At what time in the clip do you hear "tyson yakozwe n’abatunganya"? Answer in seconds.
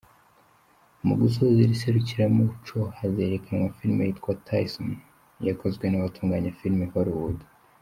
4.45-6.55